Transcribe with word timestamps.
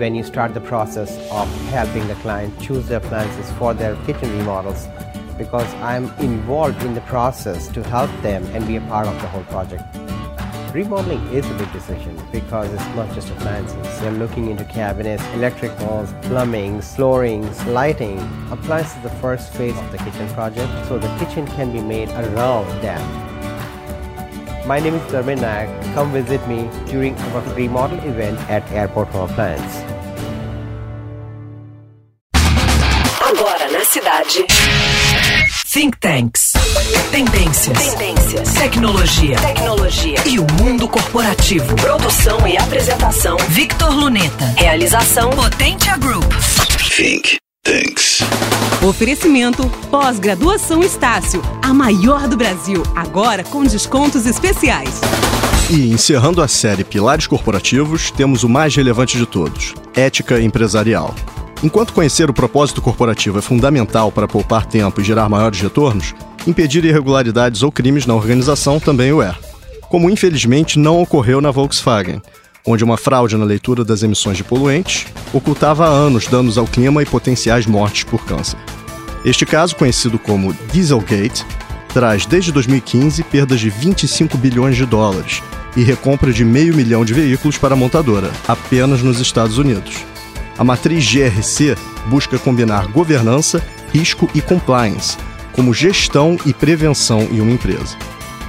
when 0.00 0.14
you 0.14 0.24
start 0.24 0.54
the 0.54 0.60
process 0.62 1.10
of 1.30 1.46
helping 1.68 2.08
the 2.08 2.14
client 2.16 2.58
choose 2.58 2.88
their 2.88 2.96
appliances 2.96 3.50
for 3.58 3.74
their 3.74 3.94
kitchen 4.06 4.30
remodels 4.38 4.88
because 5.36 5.70
I'm 5.74 6.04
involved 6.20 6.82
in 6.82 6.94
the 6.94 7.02
process 7.02 7.68
to 7.68 7.82
help 7.82 8.10
them 8.22 8.42
and 8.54 8.66
be 8.66 8.76
a 8.76 8.80
part 8.92 9.06
of 9.06 9.14
the 9.20 9.28
whole 9.28 9.44
project. 9.44 9.84
Remodeling 10.72 11.20
is 11.34 11.44
a 11.50 11.54
big 11.54 11.70
decision 11.72 12.18
because 12.32 12.72
it's 12.72 12.96
not 12.96 13.12
just 13.14 13.28
appliances. 13.28 14.00
You're 14.00 14.12
looking 14.12 14.50
into 14.50 14.64
cabinets, 14.64 15.22
electric 15.34 15.78
walls, 15.80 16.14
plumbing, 16.22 16.80
flooring, 16.80 17.44
lighting. 17.66 18.18
Appliances 18.50 18.96
is 18.96 19.02
the 19.02 19.16
first 19.20 19.52
phase 19.52 19.76
of 19.76 19.92
the 19.92 19.98
kitchen 19.98 20.28
project, 20.28 20.70
so 20.86 20.98
the 20.98 21.12
kitchen 21.18 21.46
can 21.48 21.72
be 21.72 21.82
made 21.82 22.08
around 22.10 22.66
that. 22.80 23.30
My 24.66 24.78
name 24.78 24.94
is 24.94 25.02
Dharmin 25.12 25.40
Nayak. 25.40 25.94
Come 25.94 26.12
visit 26.12 26.46
me 26.46 26.70
during 26.86 27.16
our 27.16 27.42
remodel 27.54 27.98
event 28.08 28.38
at 28.48 28.62
Airport 28.70 29.08
Home 29.08 29.28
Appliance. 29.28 29.89
Agora 33.30 33.70
na 33.70 33.84
cidade. 33.84 34.44
Think 35.72 35.96
Tanks. 36.00 36.52
Tendências. 37.12 37.94
Tendências. 37.94 38.54
Tecnologia. 38.54 39.36
Tecnologia. 39.36 40.16
E 40.26 40.40
o 40.40 40.46
mundo 40.54 40.88
corporativo. 40.88 41.76
Produção 41.76 42.44
e 42.48 42.58
apresentação. 42.58 43.36
Victor 43.50 43.94
Luneta. 43.94 44.46
Realização 44.56 45.30
Potentia 45.30 45.96
Group. 45.98 46.24
Think 46.96 47.36
Tanks. 47.62 48.18
Oferecimento 48.82 49.70
Pós-graduação 49.92 50.82
Estácio, 50.82 51.40
a 51.62 51.72
maior 51.72 52.26
do 52.26 52.36
Brasil, 52.36 52.82
agora 52.96 53.44
com 53.44 53.62
descontos 53.62 54.26
especiais. 54.26 55.00
E 55.70 55.92
encerrando 55.92 56.42
a 56.42 56.48
série 56.48 56.82
Pilares 56.82 57.28
Corporativos, 57.28 58.10
temos 58.10 58.42
o 58.42 58.48
mais 58.48 58.74
relevante 58.74 59.16
de 59.16 59.24
todos: 59.24 59.72
ética 59.94 60.40
empresarial. 60.40 61.14
Enquanto 61.62 61.92
conhecer 61.92 62.30
o 62.30 62.34
propósito 62.34 62.80
corporativo 62.80 63.38
é 63.38 63.42
fundamental 63.42 64.10
para 64.10 64.26
poupar 64.26 64.64
tempo 64.64 65.00
e 65.00 65.04
gerar 65.04 65.28
maiores 65.28 65.60
retornos, 65.60 66.14
impedir 66.46 66.84
irregularidades 66.86 67.62
ou 67.62 67.70
crimes 67.70 68.06
na 68.06 68.14
organização 68.14 68.80
também 68.80 69.12
o 69.12 69.20
é. 69.20 69.34
Como 69.90 70.08
infelizmente 70.08 70.78
não 70.78 71.02
ocorreu 71.02 71.38
na 71.40 71.50
Volkswagen, 71.50 72.22
onde 72.66 72.82
uma 72.82 72.96
fraude 72.96 73.36
na 73.36 73.44
leitura 73.44 73.84
das 73.84 74.02
emissões 74.02 74.38
de 74.38 74.44
poluentes 74.44 75.06
ocultava 75.34 75.86
há 75.86 75.88
anos 75.88 76.26
danos 76.26 76.56
ao 76.56 76.66
clima 76.66 77.02
e 77.02 77.06
potenciais 77.06 77.66
mortes 77.66 78.04
por 78.04 78.24
câncer. 78.24 78.58
Este 79.22 79.44
caso, 79.44 79.76
conhecido 79.76 80.18
como 80.18 80.54
Dieselgate, 80.72 81.44
traz 81.92 82.24
desde 82.24 82.52
2015 82.52 83.22
perdas 83.24 83.60
de 83.60 83.68
25 83.68 84.38
bilhões 84.38 84.76
de 84.76 84.86
dólares 84.86 85.42
e 85.76 85.82
recompra 85.82 86.32
de 86.32 86.42
meio 86.42 86.74
milhão 86.74 87.04
de 87.04 87.12
veículos 87.12 87.58
para 87.58 87.74
a 87.74 87.76
montadora, 87.76 88.30
apenas 88.48 89.02
nos 89.02 89.20
Estados 89.20 89.58
Unidos. 89.58 90.09
A 90.60 90.64
matriz 90.64 91.10
GRC 91.10 91.74
busca 92.04 92.38
combinar 92.38 92.86
governança, 92.88 93.66
risco 93.94 94.28
e 94.34 94.42
compliance, 94.42 95.16
como 95.52 95.72
gestão 95.72 96.36
e 96.44 96.52
prevenção 96.52 97.22
em 97.32 97.40
uma 97.40 97.50
empresa. 97.50 97.96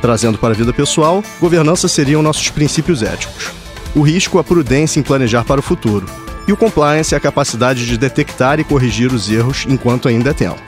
Trazendo 0.00 0.36
para 0.36 0.52
a 0.52 0.56
vida 0.56 0.72
pessoal, 0.72 1.22
governança 1.40 1.86
seriam 1.86 2.20
nossos 2.20 2.50
princípios 2.50 3.04
éticos. 3.04 3.52
O 3.94 4.02
risco, 4.02 4.40
a 4.40 4.42
prudência 4.42 4.98
em 4.98 5.02
planejar 5.04 5.44
para 5.44 5.60
o 5.60 5.62
futuro. 5.62 6.04
E 6.48 6.52
o 6.52 6.56
compliance 6.56 7.14
é 7.14 7.16
a 7.16 7.20
capacidade 7.20 7.86
de 7.86 7.96
detectar 7.96 8.58
e 8.58 8.64
corrigir 8.64 9.12
os 9.12 9.30
erros 9.30 9.64
enquanto 9.68 10.08
ainda 10.08 10.30
é 10.30 10.34
tempo. 10.34 10.60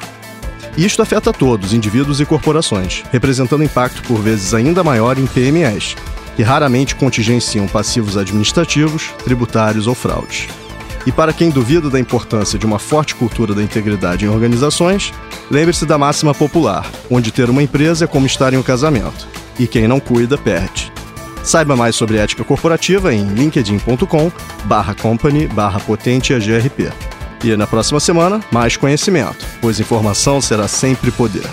E 0.77 0.85
isto 0.85 1.03
afeta 1.03 1.33
todos, 1.33 1.75
indivíduos 1.75 2.21
e 2.21 2.25
corporações, 2.25 3.03
representando 3.11 3.65
impacto 3.65 4.05
por 4.05 4.21
vezes 4.21 4.55
ainda 4.55 4.85
maior 4.85 5.19
em 5.19 5.27
PMEs, 5.27 5.97
que 6.37 6.45
raramente 6.45 6.95
contingenciam 6.95 7.67
passivos 7.67 8.17
administrativos, 8.17 9.13
tributários 9.25 9.89
ou 9.89 9.97
fraudes. 9.97 10.47
E 11.07 11.13
para 11.13 11.33
quem 11.33 11.51
duvida 11.51 11.91
da 11.91 12.01
importância 12.01 12.59
de 12.59 12.65
uma 12.65 12.79
forte 12.79 13.15
cultura 13.15 13.55
da 13.55 13.63
integridade 13.63 14.25
em 14.25 14.29
organizações, 14.29 15.13
lembre-se 15.51 15.85
da 15.85 15.99
máxima 15.99 16.35
popular, 16.35 16.91
onde 17.11 17.31
ter 17.31 17.51
uma 17.51 17.63
empresa 17.63 18.05
é 18.05 18.09
como 18.09 18.27
estar 18.27 18.55
em 18.55 18.57
um 18.57 18.63
casamento, 18.63 19.29
e 19.59 19.67
quem 19.67 19.87
não 19.87 20.01
cuida, 20.01 20.39
perde. 20.39 20.93
Saiba 21.43 21.77
mais 21.77 21.95
sobre 21.95 22.17
ética 22.17 22.43
corporativa 22.43 23.13
em 23.13 23.27
linkedin.com 23.27 24.33
barra 24.65 24.95
company 24.95 25.47
barra. 25.47 25.81
E 27.45 27.57
na 27.57 27.67
próxima 27.67 28.01
semana, 28.01 28.41
mais 28.51 28.79
conhecimento, 28.79 29.45
pois 29.61 29.79
informação 29.79 30.41
será 30.41 30.67
sempre 30.67 31.11
poder. 31.11 31.45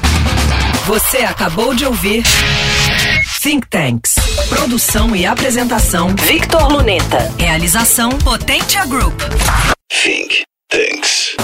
Você 0.85 1.17
acabou 1.17 1.75
de 1.75 1.85
ouvir 1.85 2.23
Think 3.21 3.67
Tanks. 3.67 4.15
Produção 4.49 5.15
e 5.15 5.25
apresentação 5.25 6.15
Victor 6.15 6.71
Luneta. 6.71 7.33
Realização 7.37 8.09
Potentia 8.09 8.85
Group. 8.85 9.19
Think 9.91 10.41
Tanks. 10.69 11.35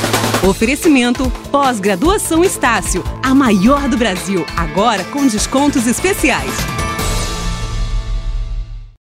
Oferecimento 0.48 1.30
Pós-graduação 1.52 2.44
Estácio, 2.44 3.04
a 3.24 3.34
maior 3.34 3.88
do 3.88 3.98
Brasil, 3.98 4.46
agora 4.56 5.04
com 5.06 5.28
descontos 5.28 5.86
especiais. 5.88 6.52